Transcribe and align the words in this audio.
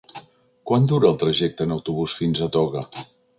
Quant 0.71 0.87
dura 0.91 1.09
el 1.11 1.19
trajecte 1.25 1.67
en 1.69 1.75
autobús 1.77 2.17
fins 2.23 2.43
a 2.47 2.49
Toga? 2.57 2.85